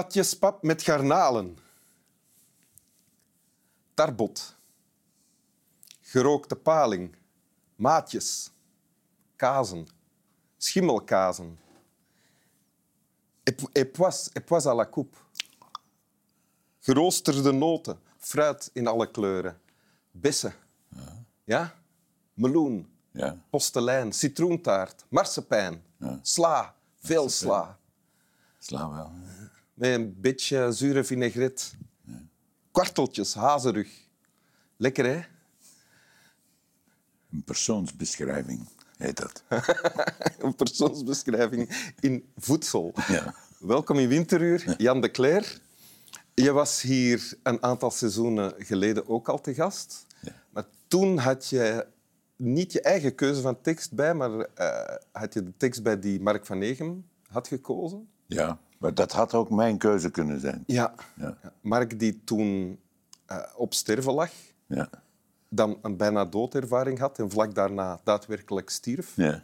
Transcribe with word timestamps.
Tatjespap 0.00 0.62
met 0.62 0.82
garnalen. 0.82 1.58
Tarbot. 3.94 4.56
Gerookte 6.00 6.56
paling. 6.56 7.16
Maatjes. 7.76 8.50
Kazen. 9.36 9.86
Schimmelkazen. 10.58 11.58
Epois, 13.72 14.30
épois 14.32 14.66
à 14.66 14.74
la 14.74 14.84
coupe. 14.84 15.16
Geroosterde 16.78 17.52
noten. 17.52 17.98
Fruit 18.18 18.70
in 18.72 18.86
alle 18.86 19.10
kleuren. 19.10 19.60
Bessen. 20.10 20.54
Ja? 21.44 21.74
Meloen. 22.34 22.88
Ja. 23.12 23.36
Postelijn. 23.50 24.12
Citroentaart. 24.12 25.04
Marsepein. 25.08 25.82
Sla. 26.22 26.74
Veel 26.96 27.28
sla. 27.28 27.78
Sla 28.58 28.90
wel. 28.90 29.12
Met 29.80 29.94
een 29.94 30.20
beetje 30.20 30.72
zure 30.72 31.04
vinaigrette. 31.04 31.64
Kwarteltjes, 32.70 33.34
hazenrug. 33.34 33.88
Lekker, 34.76 35.04
hè? 35.04 35.20
Een 37.32 37.42
persoonsbeschrijving 37.44 38.68
heet 38.96 39.16
dat. 39.16 39.42
Een 40.44 40.54
persoonsbeschrijving 40.54 41.92
in 42.00 42.24
voedsel. 42.36 42.92
Ja. 43.08 43.34
Welkom 43.58 43.98
in 43.98 44.08
Winteruur, 44.08 44.74
Jan 44.78 45.00
de 45.00 45.10
Cler. 45.10 45.60
Je 46.34 46.52
was 46.52 46.80
hier 46.80 47.38
een 47.42 47.62
aantal 47.62 47.90
seizoenen 47.90 48.54
geleden 48.58 49.08
ook 49.08 49.28
al 49.28 49.40
te 49.40 49.54
gast. 49.54 50.06
Maar 50.50 50.64
toen 50.88 51.18
had 51.18 51.48
je 51.48 51.86
niet 52.36 52.72
je 52.72 52.80
eigen 52.80 53.14
keuze 53.14 53.40
van 53.40 53.60
tekst 53.60 53.92
bij, 53.92 54.14
maar 54.14 54.40
eh, 54.40 54.96
had 55.12 55.34
je 55.34 55.42
de 55.42 55.56
tekst 55.56 55.82
bij 55.82 55.98
die 55.98 56.20
Mark 56.20 56.46
van 56.46 56.62
Egem 56.62 57.06
had 57.28 57.48
gekozen. 57.48 58.08
Ja, 58.36 58.58
maar 58.78 58.94
dat 58.94 59.12
had 59.12 59.34
ook 59.34 59.50
mijn 59.50 59.78
keuze 59.78 60.10
kunnen 60.10 60.40
zijn. 60.40 60.62
Ja. 60.66 60.94
Ja. 61.14 61.36
Mark 61.60 61.98
die 61.98 62.20
toen 62.24 62.78
eh, 63.26 63.38
op 63.56 63.74
sterven 63.74 64.12
lag, 64.12 64.30
Ja. 64.66 64.88
dan 65.48 65.78
een 65.82 65.96
bijna 65.96 66.24
doodervaring 66.24 66.98
had 66.98 67.18
en 67.18 67.30
vlak 67.30 67.54
daarna 67.54 68.00
daadwerkelijk 68.04 68.70
stierf. 68.70 69.12
ja. 69.16 69.42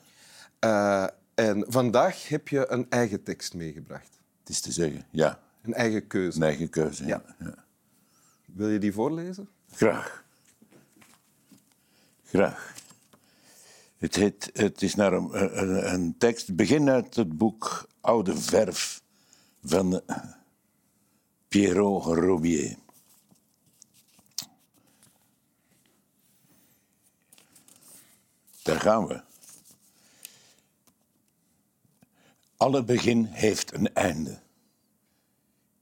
Eh, 0.59 1.07
en 1.35 1.65
vandaag 1.69 2.29
heb 2.29 2.49
je 2.49 2.71
een 2.71 2.87
eigen 2.91 3.23
tekst 3.23 3.55
meegebracht. 3.55 4.19
Het 4.41 4.49
is 4.49 4.61
te 4.61 4.73
zeggen. 4.73 5.05
Ja, 5.11 5.41
Een 5.63 5.75
eigen 5.75 6.07
keuze. 6.07 6.37
een 6.39 6.43
eigen 6.45 6.69
keuze. 6.71 7.07
Ja. 7.07 7.23
Wil 8.45 8.69
je 8.69 8.79
die 8.79 8.93
voorlezen? 8.93 9.49
Graag. 9.73 10.25
Graag. 12.25 12.75
Het, 13.99 14.83
is 14.83 14.95
naar 14.95 15.13
een 15.13 16.15
tekst. 16.19 16.57
Begin 16.57 16.89
uit 16.89 17.15
het 17.15 17.37
boek 17.37 17.89
Oude 18.01 18.37
Verf 18.37 19.03
van 19.63 20.01
Pierrot 21.49 22.05
Robier. 22.05 22.77
Daar 28.63 28.81
gaan 28.81 29.07
we. 29.07 29.23
Alle 32.57 32.85
begin 32.85 33.25
heeft 33.25 33.75
een 33.75 33.95
einde. 33.95 34.39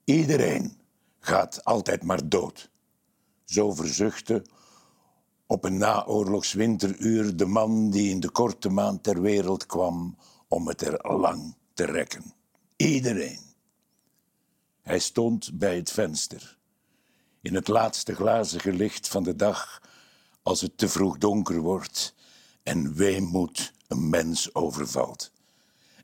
Iedereen 0.04 0.80
gaat 1.18 1.64
altijd 1.64 2.02
maar 2.02 2.28
dood. 2.28 2.70
Zo 3.44 3.72
verzuchtte 3.72 4.44
op 5.54 5.64
een 5.64 5.78
naoorlogs 5.78 6.52
winteruur 6.52 7.36
de 7.36 7.46
man 7.46 7.90
die 7.90 8.10
in 8.10 8.20
de 8.20 8.30
korte 8.30 8.68
maand 8.68 9.02
ter 9.02 9.20
wereld 9.20 9.66
kwam 9.66 10.16
om 10.48 10.68
het 10.68 10.80
er 10.80 11.16
lang 11.16 11.56
te 11.74 11.84
rekken. 11.84 12.34
Iedereen. 12.76 13.40
Hij 14.82 14.98
stond 14.98 15.58
bij 15.58 15.76
het 15.76 15.90
venster. 15.90 16.58
In 17.40 17.54
het 17.54 17.68
laatste 17.68 18.14
glazige 18.14 18.72
licht 18.72 19.08
van 19.08 19.22
de 19.22 19.36
dag, 19.36 19.82
als 20.42 20.60
het 20.60 20.78
te 20.78 20.88
vroeg 20.88 21.18
donker 21.18 21.60
wordt 21.60 22.14
en 22.62 22.94
weemoed 22.94 23.72
een 23.86 24.08
mens 24.08 24.54
overvalt. 24.54 25.32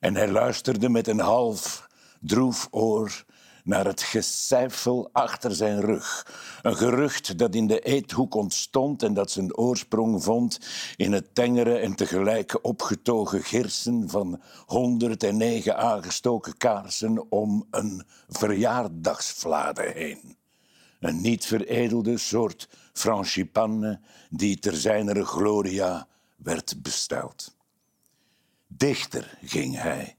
En 0.00 0.14
hij 0.14 0.30
luisterde 0.30 0.88
met 0.88 1.06
een 1.06 1.20
half 1.20 1.88
droef 2.20 2.68
oor 2.70 3.24
naar 3.64 3.84
het 3.84 4.02
gecijfel 4.02 5.08
achter 5.12 5.54
zijn 5.54 5.80
rug. 5.80 6.26
Een 6.62 6.76
gerucht 6.76 7.38
dat 7.38 7.54
in 7.54 7.66
de 7.66 7.80
eethoek 7.80 8.34
ontstond 8.34 9.02
en 9.02 9.14
dat 9.14 9.30
zijn 9.30 9.56
oorsprong 9.56 10.24
vond 10.24 10.58
in 10.96 11.12
het 11.12 11.34
tengere 11.34 11.76
en 11.76 11.94
tegelijk 11.94 12.58
opgetogen 12.64 13.42
girsen 13.42 14.08
van 14.08 14.40
109 14.66 15.76
aangestoken 15.76 16.56
kaarsen 16.56 17.30
om 17.30 17.66
een 17.70 18.04
verjaardagsvlade 18.28 19.90
heen. 19.94 20.38
Een 21.00 21.20
niet 21.20 21.46
veredelde 21.46 22.18
soort 22.18 22.68
frangipanne 22.92 24.00
die 24.30 24.58
ter 24.58 24.76
zijnere 24.76 25.24
gloria 25.24 26.08
werd 26.36 26.82
besteld. 26.82 27.56
Dichter 28.66 29.38
ging 29.42 29.80
hij, 29.80 30.16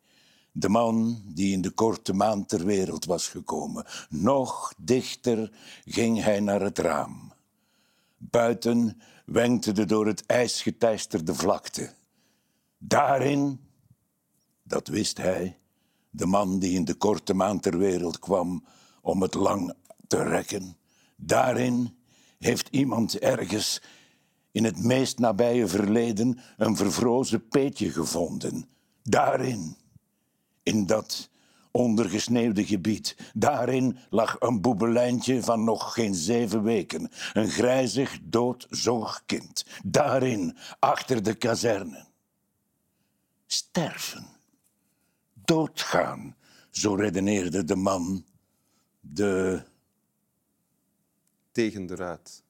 de 0.52 0.70
man 0.70 1.22
die 1.26 1.52
in 1.52 1.62
de 1.62 1.70
korte 1.70 2.14
maand 2.14 2.50
ter 2.50 2.66
wereld 2.66 3.06
was 3.06 3.28
gekomen. 3.28 3.86
Nog 4.10 4.74
dichter 4.78 5.52
ging 5.86 6.24
hij 6.24 6.40
naar 6.40 6.62
het 6.62 6.78
raam. 6.78 7.34
Buiten 8.18 9.02
wenkte 9.26 9.72
de 9.72 9.86
door 9.86 10.08
het 10.08 10.26
ijs 10.26 10.62
geteisterde 10.62 11.36
vlakte. 11.36 11.94
Daarin, 12.78 13.60
dat 14.64 14.88
wist 14.88 15.18
hij, 15.18 15.58
de 16.10 16.26
man 16.26 16.60
die 16.60 16.72
in 16.72 16.86
de 16.86 16.94
korte 16.94 17.34
maand 17.34 17.64
ter 17.64 17.78
wereld 17.78 18.20
kwam 18.20 18.66
om 19.02 19.22
het 19.22 19.34
lang 19.34 19.74
te 20.08 20.24
rekken, 20.24 20.78
daarin 21.16 21.98
heeft 22.40 22.68
iemand 22.72 23.20
ergens 23.20 23.82
in 24.52 24.64
het 24.64 24.84
meest 24.84 25.20
nabije 25.20 25.68
verleden 25.68 26.40
een 26.58 26.76
vervrozen 26.76 27.48
peetje 27.48 27.92
gevonden. 27.92 28.66
Daarin, 29.04 29.76
in 30.64 30.86
dat 30.86 31.30
ondergesneeuwde 31.72 32.66
gebied, 32.66 33.16
daarin 33.34 33.98
lag 34.10 34.36
een 34.40 34.62
boebelijntje 34.62 35.44
van 35.44 35.64
nog 35.64 35.94
geen 35.94 36.16
zeven 36.16 36.64
weken, 36.64 37.12
een 37.34 37.50
grijzig 37.50 38.20
dood 38.24 38.68
zorgkind. 38.70 39.66
Daarin, 39.84 40.58
achter 40.80 41.24
de 41.24 41.34
kazerne. 41.34 42.06
Sterven, 43.46 44.26
doodgaan, 45.34 46.36
zo 46.70 46.96
redeneerde 46.96 47.64
de 47.64 47.76
man, 47.76 48.26
de 49.00 49.64
Tegen 51.52 51.86
de 51.86 51.96
ruit. 51.96 52.44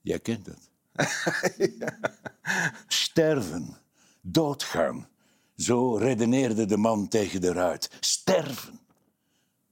Jij 0.00 0.18
kent 0.18 0.46
het. 0.46 0.70
Sterven, 2.86 3.76
doodgaan. 4.20 5.08
Zo 5.58 5.96
redeneerde 5.96 6.64
de 6.64 6.76
man 6.76 7.08
tegen 7.08 7.40
de 7.40 7.52
ruit. 7.52 7.90
Sterven, 8.00 8.80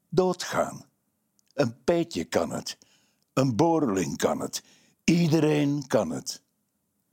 doodgaan. 0.08 0.84
Een 1.54 1.82
peetje 1.84 2.24
kan 2.24 2.50
het. 2.50 2.78
Een 3.32 3.56
boreling 3.56 4.16
kan 4.16 4.40
het. 4.40 4.62
Iedereen 5.04 5.86
kan 5.86 6.10
het. 6.10 6.42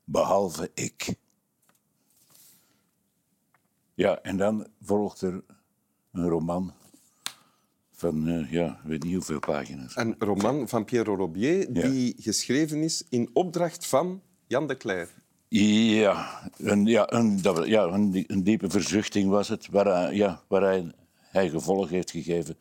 Behalve 0.03 0.72
ik. 0.73 1.16
Ja, 3.93 4.22
en 4.22 4.37
dan 4.37 4.67
volgt 4.81 5.22
er 5.22 5.43
een 6.11 6.28
roman 6.28 6.73
van, 7.91 8.28
eh, 8.28 8.52
ja, 8.52 8.72
ik 8.84 8.84
weet 8.90 9.03
niet 9.03 9.14
hoeveel 9.14 9.40
pagina's. 9.40 9.96
Een 9.96 10.16
roman 10.19 10.69
van 10.69 10.85
Pierre 10.85 11.16
Robier 11.16 11.72
Ja. 11.73 11.87
die 11.90 12.16
geschreven 12.17 12.84
is 12.84 13.03
in 13.09 13.29
opdracht 13.34 13.87
van 13.87 14.22
Jan 14.47 14.67
de 14.67 14.78
Cler. 14.78 15.22
Ja, 15.58 16.41
een, 16.58 16.85
ja, 16.85 17.11
een, 17.11 17.40
ja 17.66 17.84
een, 17.84 18.11
die- 18.11 18.23
een 18.32 18.44
diepe 18.44 18.70
verzuchting 18.70 19.29
was 19.29 19.47
het, 19.47 19.67
waar, 19.72 19.85
hij- 19.85 20.14
ja, 20.16 20.41
waar 20.47 20.84
hij 21.22 21.50
gevolg 21.50 21.90
heeft 21.90 22.11
gegeven. 22.11 22.58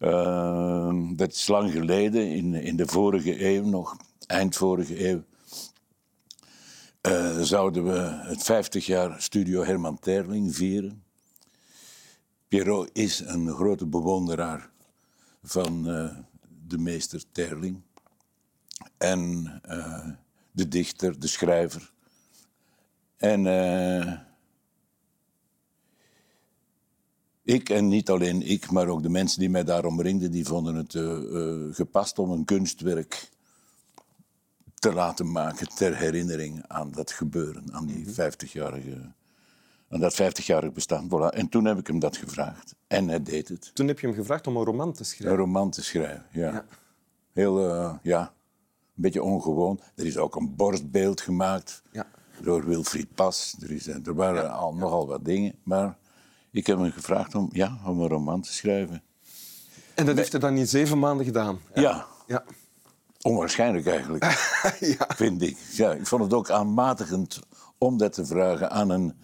Ehm, 0.00 1.14
dat 1.14 1.32
is 1.32 1.46
lang 1.46 1.72
geleden, 1.72 2.28
in, 2.30 2.54
in 2.54 2.76
de 2.76 2.86
vorige 2.86 3.44
eeuw 3.46 3.64
nog, 3.64 3.96
eind 4.26 4.56
vorige 4.56 5.08
eeuw, 5.08 5.22
eh, 7.00 7.40
zouden 7.40 7.84
we 7.84 7.98
het 8.28 8.42
50 8.42 8.86
jaar 8.86 9.22
Studio 9.22 9.64
Herman 9.64 9.98
Terling 9.98 10.54
vieren. 10.56 11.02
Pierrot 12.48 12.90
is 12.92 13.20
een 13.20 13.48
grote 13.48 13.86
bewonderaar 13.86 14.70
van 15.42 15.88
eh, 15.90 16.16
de 16.66 16.78
meester 16.78 17.22
Terling. 17.32 17.82
En 18.98 19.52
eh, 19.62 20.08
de 20.50 20.68
dichter, 20.68 21.20
de 21.20 21.26
schrijver. 21.26 21.94
En 23.16 23.46
eh, 23.46 24.12
ik, 27.42 27.68
en 27.68 27.88
niet 27.88 28.10
alleen 28.10 28.42
ik, 28.42 28.70
maar 28.70 28.88
ook 28.88 29.02
de 29.02 29.08
mensen 29.08 29.40
die 29.40 29.50
mij 29.50 29.64
daar 29.64 29.84
omringden, 29.84 30.30
die 30.30 30.46
vonden 30.46 30.74
het 30.74 30.94
eh, 30.94 31.12
eh, 31.12 31.74
gepast 31.74 32.18
om 32.18 32.30
een 32.30 32.44
kunstwerk 32.44 33.30
te 34.74 34.92
laten 34.92 35.32
maken 35.32 35.68
ter 35.68 35.96
herinnering 35.96 36.64
aan 36.66 36.90
dat 36.90 37.12
gebeuren, 37.12 37.72
aan 37.72 37.86
die 37.86 38.06
50-jarige 38.06 39.14
aan 39.88 40.00
dat 40.00 40.22
50-jarig 40.22 40.72
bestaan. 40.72 41.08
Voilà. 41.08 41.34
En 41.36 41.48
toen 41.48 41.64
heb 41.64 41.78
ik 41.78 41.86
hem 41.86 41.98
dat 41.98 42.16
gevraagd. 42.16 42.74
En 42.86 43.08
hij 43.08 43.22
deed 43.22 43.48
het. 43.48 43.70
Toen 43.74 43.88
heb 43.88 44.00
je 44.00 44.06
hem 44.06 44.16
gevraagd 44.16 44.46
om 44.46 44.56
een 44.56 44.64
roman 44.64 44.92
te 44.92 44.98
Een 44.98 45.04
schrijven. 45.06 45.38
roman 45.38 45.70
te 45.70 45.82
schrijven, 45.82 46.26
ja. 46.30 46.52
Ja. 46.52 46.64
Heel, 47.32 47.60
ja, 48.02 48.20
een 48.20 49.02
beetje 49.02 49.22
ongewoon. 49.22 49.80
Er 49.94 50.06
is 50.06 50.16
ook 50.16 50.36
een 50.36 50.56
borstbeeld 50.56 51.20
gemaakt 51.20 51.82
Ja. 51.92 52.06
Door 52.42 52.64
Wilfried 52.66 53.14
Pas. 53.14 53.56
Er, 53.60 53.70
is, 53.70 53.86
er 53.86 54.14
waren 54.14 54.50
al, 54.52 54.74
nogal 54.74 55.06
wat 55.06 55.24
dingen. 55.24 55.54
Maar 55.62 55.96
ik 56.50 56.66
heb 56.66 56.78
hem 56.78 56.90
gevraagd 56.92 57.34
om, 57.34 57.48
ja, 57.52 57.78
om 57.84 58.00
een 58.00 58.08
roman 58.08 58.40
te 58.40 58.52
schrijven. 58.52 59.02
En 59.94 60.06
dat 60.06 60.16
heeft 60.16 60.32
hij 60.32 60.40
dan 60.40 60.56
in 60.56 60.68
zeven 60.68 60.98
maanden 60.98 61.26
gedaan. 61.26 61.58
Ja, 61.74 62.06
Ja. 62.26 62.44
onwaarschijnlijk 63.20 63.86
eigenlijk, 63.86 64.24
ja. 64.98 65.06
vind 65.16 65.42
ik. 65.42 65.56
Ja, 65.72 65.92
ik 65.92 66.06
vond 66.06 66.22
het 66.22 66.32
ook 66.32 66.50
aanmatigend 66.50 67.40
om 67.78 67.98
dat 67.98 68.12
te 68.12 68.26
vragen 68.26 68.70
aan 68.70 68.90
een, 68.90 69.14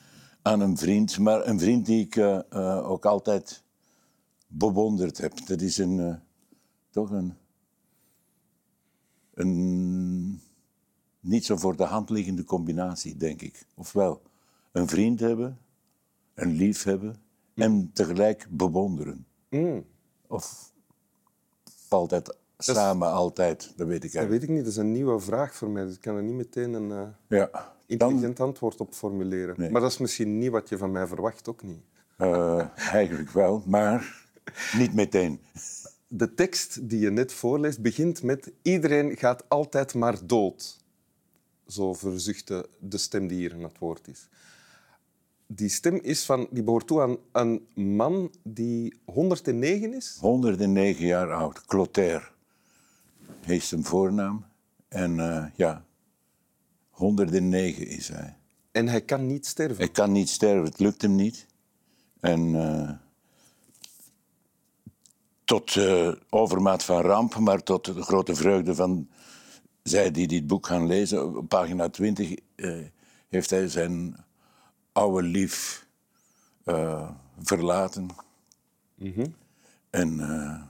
aan 0.42 0.60
een 0.60 0.76
vriend. 0.76 1.18
Maar 1.18 1.46
een 1.46 1.58
vriend 1.60 1.86
die 1.86 2.04
ik 2.04 2.16
eh, 2.16 2.38
eh, 2.50 2.90
ook 2.90 3.06
altijd 3.06 3.62
bewonderd 4.46 5.18
heb. 5.18 5.46
Dat 5.46 5.60
is 5.60 5.78
een, 5.78 6.00
eh, 6.00 6.14
toch 6.90 7.10
een, 7.10 7.36
een 9.34 10.40
niet 11.22 11.44
zo 11.44 11.56
voor 11.56 11.76
de 11.76 11.84
hand 11.84 12.10
liggende 12.10 12.44
combinatie, 12.44 13.16
denk 13.16 13.42
ik. 13.42 13.66
Ofwel 13.74 14.22
een 14.72 14.88
vriend 14.88 15.20
hebben, 15.20 15.58
een 16.34 16.52
lief 16.52 16.82
hebben 16.82 17.16
en 17.54 17.90
tegelijk 17.92 18.46
bewonderen. 18.50 19.26
Mm, 19.50 19.84
Of 20.26 20.72
valt 21.88 22.10
dat 22.10 22.36
samen 22.58 23.08
altijd? 23.12 23.72
Dat 23.76 23.86
weet 23.86 24.04
ik 24.04 24.12
dat 24.12 24.14
eigenlijk. 24.14 24.30
weet 24.30 24.42
ik 24.42 24.48
niet. 24.48 24.58
Dat 24.64 24.72
is 24.72 24.78
een 24.78 24.92
nieuwe 24.92 25.20
vraag 25.20 25.54
voor 25.54 25.70
mij. 25.70 25.84
Dus 25.84 25.94
ik 25.94 26.00
kan 26.00 26.16
er 26.16 26.22
niet 26.22 26.34
meteen 26.34 26.72
een 26.72 26.90
eh, 26.92 27.08
Ja. 27.38 27.48
Dan, 27.52 27.70
intelligent 27.86 28.40
antwoord 28.40 28.80
op 28.80 28.94
formuleren. 28.94 29.54
Nee. 29.58 29.70
Maar 29.70 29.80
dat 29.80 29.90
is 29.90 29.98
misschien 29.98 30.38
niet 30.38 30.50
wat 30.50 30.68
je 30.68 30.78
van 30.78 30.90
mij 30.92 31.06
verwacht, 31.06 31.48
ook 31.48 31.62
niet. 31.62 31.80
eh, 32.16 32.66
eigenlijk 32.76 33.30
wel, 33.30 33.62
maar 33.66 34.26
niet 34.78 34.94
meteen. 34.94 35.40
De 36.08 36.34
tekst 36.34 36.88
die 36.88 36.98
je 37.00 37.10
net 37.10 37.32
voorleest 37.32 37.80
begint 37.80 38.22
met 38.22 38.52
iedereen 38.62 39.16
gaat 39.16 39.48
altijd 39.48 39.94
maar 39.94 40.26
dood. 40.26 40.81
Zo 41.72 41.92
verzuchtte 41.92 42.68
de 42.78 42.98
stem 42.98 43.26
die 43.26 43.38
hier 43.38 43.54
aan 43.54 43.62
het 43.62 43.78
woord 43.78 44.08
is. 44.08 44.28
Die 45.46 45.68
stem 45.68 45.94
is 46.02 46.24
van, 46.24 46.48
die 46.50 46.62
behoort 46.62 46.86
toe 46.86 47.00
aan 47.00 47.16
een 47.32 47.66
man 47.74 48.30
die 48.42 48.94
109 49.04 49.94
is. 49.94 50.16
109 50.20 51.06
jaar 51.06 51.32
oud, 51.32 51.64
Clotaire 51.64 52.28
heeft 53.40 53.66
zijn 53.66 53.84
voornaam. 53.84 54.44
En 54.88 55.20
eh, 55.20 55.44
ja, 55.54 55.84
109 56.90 57.86
is 57.86 58.08
hij. 58.08 58.36
En 58.70 58.88
hij 58.88 59.00
kan 59.00 59.26
niet 59.26 59.46
sterven. 59.46 59.76
Hij 59.76 59.88
kan 59.88 60.12
niet 60.12 60.28
sterven, 60.28 60.64
het 60.64 60.78
lukt 60.78 61.02
hem 61.02 61.14
niet. 61.14 61.46
En 62.20 62.54
eh, 62.54 62.90
tot 65.44 65.76
eh, 65.76 66.12
overmaat 66.30 66.84
van 66.84 67.00
ramp, 67.00 67.38
maar 67.38 67.62
tot 67.62 67.84
de 67.84 68.02
grote 68.02 68.34
vreugde 68.34 68.74
van 68.74 69.08
zij 69.82 70.10
die 70.10 70.26
dit 70.26 70.46
boek 70.46 70.66
gaan 70.66 70.86
lezen, 70.86 71.36
op 71.36 71.48
pagina 71.48 71.88
20 71.88 72.34
eh, 72.54 72.80
heeft 73.28 73.50
hij 73.50 73.68
zijn 73.68 74.24
oude 74.92 75.22
lief 75.22 75.86
eh, 76.64 77.10
verlaten. 77.38 78.08
En 79.90 80.20
eh 80.20 80.62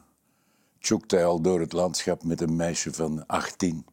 tjoekt 0.83 1.11
hij 1.11 1.25
al 1.25 1.41
door 1.41 1.61
het 1.61 1.73
landschap 1.73 2.25
met 2.25 2.41
een 2.41 2.57
meisje 2.57 2.93
van 2.93 3.27
18, 3.27 3.87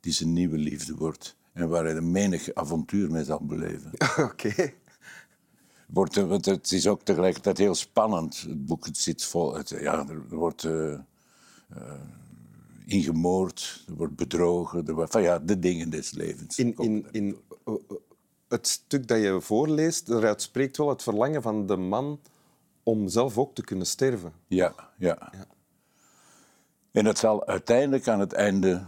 die 0.00 0.12
zijn 0.12 0.32
nieuwe 0.32 0.58
liefde 0.58 0.94
wordt. 0.94 1.36
En 1.52 1.68
waar 1.68 1.84
hij 1.84 1.96
een 1.96 2.10
menig 2.10 2.54
avontuur 2.54 3.10
mee 3.10 3.24
zal 3.24 3.40
beleven. 3.46 3.90
Oké. 4.30 4.72
Wordt, 5.86 6.14
want 6.14 6.44
het 6.44 6.72
is 6.72 6.86
ook 6.86 7.02
tegelijkertijd 7.02 7.58
heel 7.58 7.74
spannend. 7.74 8.40
Het 8.40 8.66
boek 8.66 8.86
het 8.86 8.98
zit 8.98 9.24
vol. 9.24 9.54
Het, 9.54 9.68
ja, 9.68 10.08
er 10.08 10.28
wordt 10.28 10.68
ingemoord, 12.86 13.84
er 13.88 13.94
wordt 13.94 14.16
bedrogen. 14.16 14.86
Er 14.86 14.94
wordt, 14.94 15.12
van 15.12 15.22
ja, 15.22 15.38
de 15.38 15.58
dingen 15.58 15.90
des 15.90 16.12
levens. 16.12 16.58
In, 16.58 16.74
in, 16.76 17.06
in 17.10 17.36
het 18.48 18.66
stuk 18.66 19.08
dat 19.08 19.20
je 19.20 19.40
voorleest, 19.40 20.06
daaruit 20.06 20.42
spreekt 20.42 20.76
wel 20.76 20.88
het 20.88 21.02
verlangen 21.02 21.42
van 21.42 21.66
de 21.66 21.76
man 21.76 22.20
om 22.82 23.08
zelf 23.08 23.38
ook 23.38 23.54
te 23.54 23.62
kunnen 23.64 23.86
sterven. 23.86 24.32
Ja, 24.46 24.74
ja. 24.98 25.32
En 26.90 27.04
dat 27.04 27.18
zal 27.18 27.46
uiteindelijk 27.46 28.08
aan 28.08 28.20
het 28.20 28.32
einde 28.32 28.86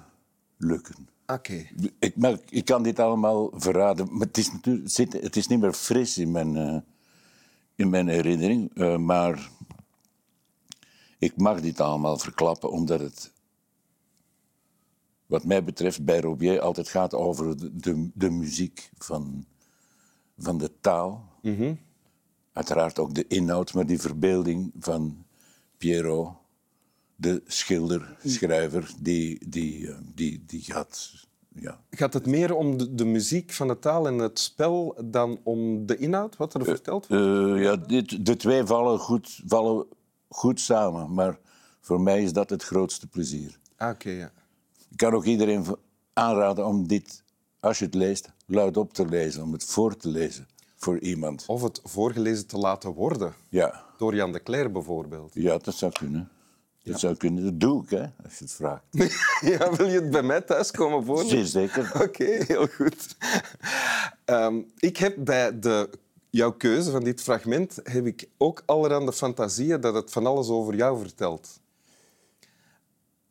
lukken. 0.57 1.09
Oké. 1.27 1.67
Ik, 1.99 2.17
maar 2.17 2.39
ik 2.49 2.65
kan 2.65 2.83
dit 2.83 2.99
allemaal 2.99 3.51
verraden, 3.55 4.09
maar 4.11 4.27
het 4.27 4.39
is, 4.39 4.53
natuurlijk, 4.53 5.25
het 5.25 5.37
is 5.37 5.47
niet 5.47 5.61
meer 5.61 5.73
fris 5.73 6.19
in 6.19 6.31
mijn, 6.31 6.57
eh, 6.57 6.79
in 7.75 7.91
mijn 7.91 8.09
herinnering. 8.09 8.71
eh, 8.75 8.97
maar 8.97 9.51
ik 11.19 11.37
mag 11.37 11.61
dit 11.61 11.81
allemaal 11.81 12.19
verklappen, 12.19 12.71
omdat 12.71 13.01
het, 13.01 13.33
wat 15.29 15.45
mij 15.45 15.65
betreft, 15.65 16.05
bij 16.05 16.21
Robier 16.21 16.61
altijd 16.61 16.89
gaat 16.89 17.15
over 17.15 17.59
de, 17.59 17.77
de, 17.77 18.11
de 18.15 18.31
muziek 18.31 18.91
van, 18.99 19.45
van 20.39 20.59
de 20.59 20.71
taal. 20.81 21.25
Uiteraard 22.53 22.99
ook 22.99 23.15
de 23.15 23.27
inhoud, 23.27 23.75
maar 23.75 23.87
die 23.87 24.01
verbeelding 24.01 24.73
van 24.79 25.25
Pierrot, 25.77 26.33
de 27.17 27.43
schilder, 27.47 28.17
schrijver, 28.25 28.95
die, 29.01 29.49
die, 29.49 29.89
eh, 29.89 29.97
die, 30.15 30.45
die 30.47 30.63
gaat. 30.63 31.27
Ja, 31.55 31.81
Gaat 31.91 32.15
het 32.15 32.27
meer 32.27 32.55
om 32.55 32.77
de, 32.77 32.95
de 32.95 33.05
muziek 33.05 33.53
van 33.53 33.69
de 33.69 33.79
taal 33.79 34.07
en 34.07 34.19
het 34.19 34.39
spel 34.39 34.97
dan 35.05 35.41
om 35.43 35.87
de 35.87 35.97
inhoud, 35.97 36.37
wat 36.37 36.55
er 36.55 36.65
verteld 36.65 37.07
wordt? 37.07 37.25
Eh, 37.25 37.63
ja, 37.63 37.77
dit, 37.77 38.27
de 38.27 38.37
twee 38.37 38.65
vallen 38.65 38.99
goed, 38.99 39.43
vallen 39.47 39.87
goed 40.29 40.61
samen, 40.61 41.15
maar 41.15 41.39
voor 41.81 42.01
mij 42.01 42.23
is 42.23 42.33
dat 42.33 42.51
het 42.51 42.63
grootste 42.63 43.07
plezier. 43.07 43.59
Ah, 43.77 43.91
Oké, 43.91 44.11
ja. 44.11 44.33
Ik 44.91 44.97
kan 44.97 45.15
ook 45.15 45.25
iedereen 45.25 45.65
aanraden 46.13 46.67
om 46.67 46.87
dit, 46.89 47.23
als 47.61 47.79
je 47.79 47.85
het 47.85 47.95
leest, 47.95 48.33
luidop 48.47 48.93
te 48.93 49.07
lezen, 49.07 49.43
om 49.43 49.53
het 49.53 49.65
voor 49.65 49.97
te 49.97 50.09
lezen 50.09 50.49
voor 50.79 50.99
iemand. 50.99 51.45
Of 51.47 51.63
het 51.63 51.81
voorgelezen 51.85 52.47
te 52.47 52.59
laten 52.59 52.93
worden, 52.93 53.35
Ja, 53.49 53.85
door 53.99 54.15
Jan 54.15 54.33
de 54.33 54.43
Cler 54.43 54.73
bijvoorbeeld. 54.73 55.31
ja 55.35 55.59
dat 55.59 55.75
zou 55.75 55.93
kunnen. 55.93 56.29
Dat 56.83 57.01
zou 57.01 57.17
kunnen. 57.17 57.45
Dat 57.45 57.61
doe 57.61 57.83
ik, 57.83 57.91
hè, 57.91 58.03
als 58.25 58.39
je 58.39 58.45
het 58.45 58.53
vraagt. 58.53 58.85
ja, 59.59 59.77
wil 59.77 59.87
je 59.87 60.01
het 60.01 60.11
bij 60.11 60.23
mij 60.23 60.41
thuis 60.41 60.71
komen 60.71 61.05
voorlezen? 61.05 61.47
Zeker. 61.47 61.93
Oké, 62.05 62.25
heel 62.25 62.67
goed. 62.67 63.17
Ehm, 64.25 64.61
ik 64.79 64.97
heb 64.97 65.15
bij 65.19 65.59
de, 65.59 65.91
jouw 66.31 66.53
keuze 66.53 66.91
van 66.91 67.05
dit 67.05 67.23
fragment 67.23 67.79
heb 67.83 68.07
ik 68.07 68.29
ook 68.37 68.63
allerhande 68.67 69.13
fantasieën 69.13 69.81
dat 69.81 69.95
het 69.95 70.11
van 70.11 70.27
alles 70.27 70.49
over 70.49 70.75
jou 70.75 70.99
vertelt. 70.99 71.61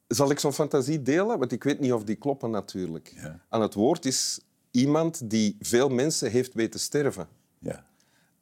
Zal 0.08 0.30
ik 0.32 0.40
zo'n 0.40 0.54
fantasie 0.54 1.02
delen? 1.02 1.40
Want 1.40 1.52
ik 1.52 1.64
weet 1.64 1.80
niet 1.80 1.94
of 1.94 2.04
die 2.04 2.16
kloppen 2.16 2.50
natuurlijk. 2.52 3.14
Ja. 3.16 3.40
Aan 3.50 3.62
het 3.62 3.74
woord 3.74 4.06
is 4.06 4.40
iemand 4.72 5.30
die 5.30 5.58
veel 5.60 5.90
mensen 5.90 6.32
heeft 6.32 6.54
weten 6.54 6.80
sterven. 6.80 7.28
Ja. 7.60 7.86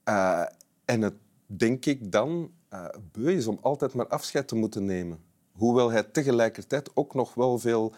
Eh, 0.03 0.45
en 0.85 1.01
het 1.01 1.13
denk 1.45 1.85
ik 1.85 2.11
dan 2.11 2.51
eh 2.69 2.85
beu 3.11 3.35
is 3.35 3.47
om 3.47 3.59
altijd 3.61 3.93
maar 3.93 4.07
afscheid 4.07 4.47
te 4.47 4.55
moeten 4.55 4.85
nemen. 4.85 5.19
Hoewel 5.51 5.91
hij 5.91 6.03
tegelijkertijd 6.03 6.89
ook 6.95 7.13
nog 7.13 7.33
wel 7.33 7.59
veel 7.59 7.93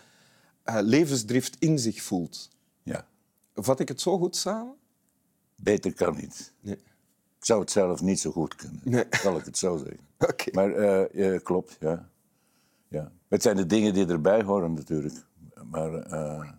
eh, 0.64 0.78
levensdrift 0.82 1.56
in 1.60 1.80
zich 1.80 2.02
voelt. 2.02 2.50
ja. 2.84 3.08
Vat 3.60 3.80
ik 3.80 3.88
het 3.88 4.02
zo 4.02 4.18
goed 4.18 4.36
samen? 4.36 4.76
Beter 5.56 5.94
kan 5.94 6.16
niet. 6.16 6.54
Nee. 6.60 6.76
Ik 7.40 7.46
zou 7.46 7.60
het 7.60 7.72
zelf 7.72 8.02
niet 8.02 8.20
zo 8.20 8.32
goed 8.32 8.56
kunnen, 8.56 8.82
Nee. 8.84 9.06
zal 9.10 9.38
ik 9.38 9.46
het 9.46 9.58
zo 9.58 9.78
zeggen. 9.78 10.00
Oké. 10.30 10.52
Maar 10.52 11.40
klopt, 11.40 11.78
ja. 11.80 12.10
ja. 12.88 13.12
Het 13.28 13.42
zijn 13.42 13.56
de 13.56 13.66
dingen 13.66 13.94
die 13.94 14.08
erbij 14.08 14.44
horen 14.44 14.74
natuurlijk. 14.74 15.26
Maar 15.64 15.94
eh, 15.94 16.52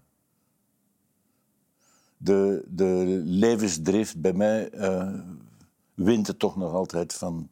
de, 2.17 2.65
de 2.69 3.21
levensdrift 3.25 4.21
bij 4.21 4.33
mij 4.33 4.71
eh, 4.71 5.15
wint 5.95 6.27
het 6.27 6.39
toch 6.39 6.57
nog 6.57 6.73
altijd 6.73 7.15
van 7.15 7.49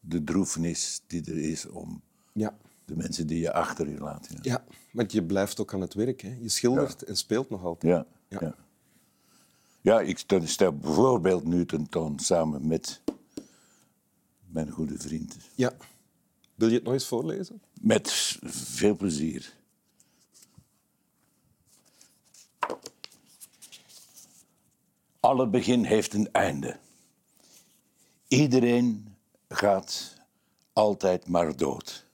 de 0.00 0.24
droefenis 0.24 1.02
die 1.06 1.24
er 1.30 1.38
is 1.38 1.66
om 1.66 2.00
Ja. 2.32 2.56
de 2.84 2.96
mensen 2.96 3.26
die 3.26 3.40
je 3.40 3.52
achter 3.52 3.88
je 3.88 3.98
laat. 3.98 4.28
Ja, 4.30 4.38
ja, 4.42 4.64
want 4.92 5.12
je 5.12 5.24
blijft 5.24 5.60
ook 5.60 5.74
aan 5.74 5.80
het 5.80 5.94
werk. 5.94 6.20
Hè. 6.20 6.36
Je 6.40 6.48
schildert 6.48 7.02
en 7.02 7.16
speelt 7.16 7.50
nog 7.50 7.64
altijd. 7.64 8.06
ja. 8.28 8.54
Ja. 9.82 10.00
ik 10.00 10.18
stel- 10.18 10.46
stel 10.46 10.76
bijvoorbeeld 10.76 11.44
nu 11.44 11.66
tentoon 11.66 12.18
samen 12.18 12.66
met 12.66 13.02
mijn 14.46 14.70
goede 14.70 14.98
vriend. 14.98 15.36
Ja. 15.54 15.72
Wil 16.60 16.68
je 16.68 16.74
het 16.74 16.84
nog 16.84 16.92
eens 16.92 17.06
voorlezen? 17.06 17.62
Met 17.80 18.10
veel 18.42 18.96
plezier. 18.96 19.54
Alle 25.20 25.48
begin 25.48 25.84
heeft 25.84 26.14
een 26.14 26.32
einde. 26.32 26.78
Iedereen 28.28 29.16
gaat 29.48 30.16
altijd 30.72 31.28
maar 31.28 31.56
dood. 31.56 32.06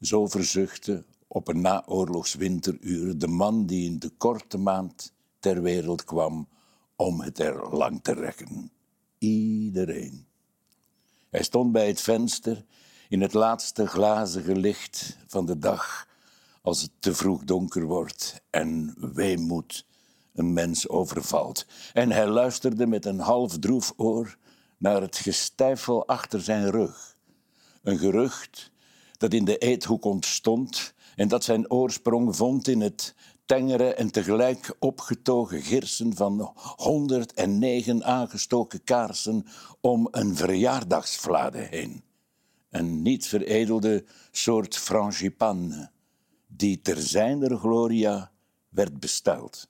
Zo 0.00 0.26
verzuchtte 0.26 1.04
op 1.26 1.48
een 1.48 1.60
naoorlogs 1.60 2.34
winteruur 2.34 3.18
de 3.18 3.28
man 3.28 3.66
die 3.66 3.86
in 3.86 3.98
de 3.98 4.10
korte 4.10 4.58
maand 4.58 5.12
ter 5.38 5.62
wereld 5.62 6.04
kwam 6.04 6.48
om 6.96 7.20
het 7.20 7.38
er 7.38 7.76
lang 7.76 8.02
te 8.02 8.12
rekken. 8.12 8.70
Iedereen. 9.18 10.26
Hij 11.30 11.42
stond 11.42 11.72
bij 11.72 11.86
het 11.86 12.00
venster 12.00 12.64
in 13.08 13.20
het 13.20 13.32
laatste 13.32 13.86
glazige 13.86 14.56
licht 14.56 15.16
van 15.26 15.46
de 15.46 15.58
dag, 15.58 16.06
als 16.62 16.82
het 16.82 16.90
te 16.98 17.14
vroeg 17.14 17.44
donker 17.44 17.84
wordt 17.84 18.40
en 18.50 18.94
weemoed 19.14 19.86
een 20.34 20.52
mens 20.52 20.88
overvalt. 20.88 21.66
En 21.92 22.10
hij 22.10 22.26
luisterde 22.26 22.86
met 22.86 23.04
een 23.04 23.20
half 23.20 23.58
droef 23.58 23.92
oor 23.96 24.36
naar 24.78 25.00
het 25.00 25.16
gestijfel 25.16 26.06
achter 26.06 26.40
zijn 26.40 26.70
rug. 26.70 27.16
Een 27.82 27.98
gerucht 27.98 28.70
dat 29.18 29.32
in 29.32 29.44
de 29.44 29.58
eethoek 29.58 30.04
ontstond 30.04 30.94
en 31.16 31.28
dat 31.28 31.44
zijn 31.44 31.70
oorsprong 31.70 32.36
vond 32.36 32.68
in 32.68 32.80
het 32.80 33.14
tengere 33.46 33.94
en 33.94 34.10
tegelijk 34.10 34.76
opgetogen 34.78 35.62
girsen 35.62 36.16
van 36.16 36.52
109 36.76 38.04
aangestoken 38.04 38.84
kaarsen 38.84 39.46
om 39.80 40.08
een 40.10 40.36
verjaardagsvlade 40.36 41.58
heen. 41.58 42.05
Een 42.70 43.02
niet 43.02 43.26
veredelde 43.26 44.04
soort 44.30 44.76
frangipane, 44.76 45.90
die 46.46 46.80
ter 46.80 47.00
zijner 47.00 47.58
gloria 47.58 48.32
werd 48.68 49.00
besteld. 49.00 49.68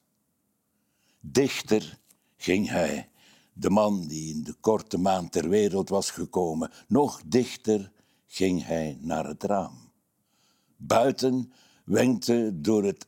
Dichter 1.21 1.99
ging 2.37 2.69
hij, 2.69 3.11
de 3.53 3.71
man 3.71 4.07
die 4.07 4.35
in 4.35 4.43
de 4.43 4.55
korte 4.55 4.99
maand 4.99 5.33
ter 5.33 5.49
wereld 5.49 5.88
was 5.88 6.11
gekomen, 6.11 6.71
nog 6.88 7.23
dichter 7.26 7.93
ging 8.26 8.65
hij 8.65 8.99
naar 9.00 9.26
het 9.26 9.43
raam. 9.43 9.93
Buiten 10.76 11.53
wenkte 11.85 12.50
door 12.55 12.85
het 12.85 13.07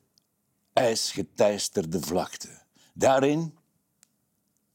ijsgeteisterde 0.72 2.00
vlakte. 2.00 2.62
Daarin, 2.94 3.54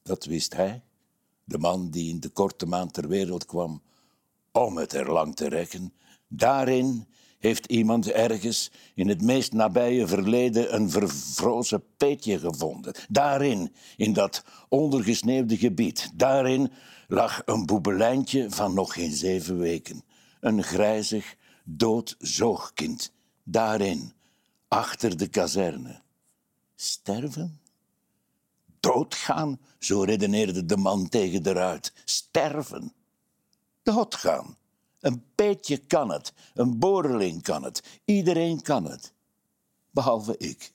dat 0.02 0.26
wist 0.26 0.54
hij, 0.54 0.84
de 1.44 1.58
man 1.58 1.90
die 1.90 2.10
in 2.10 2.20
de 2.20 2.30
korte 2.30 2.66
maand 2.66 2.94
ter 2.94 3.08
wereld 3.08 3.46
kwam, 3.46 3.82
om 4.54 4.78
het 4.78 4.94
er 4.94 5.12
lang 5.12 5.36
te 5.36 5.50
rekken, 5.50 5.94
daarin 6.28 7.08
heeft 7.40 7.66
iemand 7.66 8.12
ergens 8.12 8.72
in 8.96 9.08
het 9.08 9.22
meest 9.22 9.54
nabije 9.54 10.08
verleden 10.08 10.76
een 10.76 10.90
vervrozen 10.90 11.84
peetje 11.98 12.40
gevonden. 12.40 12.94
Daarin, 13.10 13.74
in 13.98 14.14
dat 14.14 14.44
ondergesneeuwde 14.70 15.58
gebied, 15.58 16.12
daarin 16.14 16.72
lag 17.08 17.42
een 17.46 17.66
boebelijntje 17.66 18.50
van 18.50 18.74
nog 18.74 18.94
geen 18.94 19.12
zeven 19.12 19.58
weken. 19.58 20.04
Een 20.40 20.64
grijzig, 20.64 21.36
dood 21.64 22.16
zoogkind. 22.20 23.12
Daarin, 23.44 24.14
achter 24.68 25.18
de 25.18 25.28
kazerne. 25.28 26.02
Sterven? 26.76 27.60
Doodgaan, 28.80 29.60
zo 29.80 30.02
redeneerde 30.02 30.66
de 30.66 30.78
man 30.78 31.10
tegen 31.10 31.44
de 31.44 31.52
ruit. 31.52 31.94
Sterven? 32.06 32.94
Doodgaan. 33.84 34.58
Een 35.00 35.26
peetje 35.36 35.78
kan 35.78 36.12
het, 36.12 36.34
een 36.54 36.80
boreling 36.80 37.42
kan 37.42 37.64
het, 37.64 38.02
iedereen 38.06 38.62
kan 38.62 38.86
het, 38.86 39.14
behalve 39.90 40.38
ik. 40.38 40.74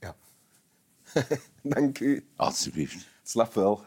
Ja. 0.00 0.16
Dank 1.62 1.98
u. 1.98 2.28
Alsjeblieft. 2.36 3.08
Slap 3.22 3.54
wel. 3.54 3.84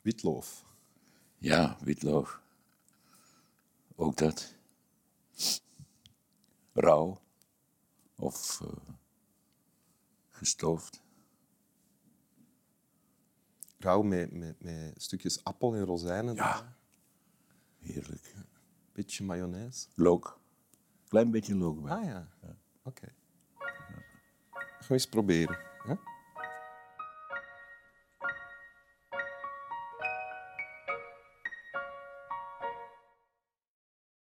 Witloof. 0.00 0.64
Ja, 1.38 1.76
witloof. 1.80 2.40
Ook 3.96 4.16
dat. 4.16 4.54
Rauw. 6.72 7.20
Of 8.22 8.60
uh, 8.62 8.68
gestoofd. 10.28 11.02
Rauw 13.78 14.02
met, 14.02 14.32
met, 14.32 14.62
met 14.62 15.02
stukjes 15.02 15.44
appel 15.44 15.74
en 15.74 15.84
rozijnen. 15.84 16.34
Ja. 16.34 16.76
Heerlijk. 17.78 18.34
Beetje 18.92 19.24
mayonaise. 19.24 19.88
Look. 19.94 20.40
Klein 21.08 21.30
beetje 21.30 21.54
look. 21.54 21.88
Ah 21.88 22.04
ja. 22.04 22.28
Oké. 22.82 23.06
Gaan 24.50 24.86
we 24.88 24.94
eens 24.94 25.06
proberen. 25.06 25.58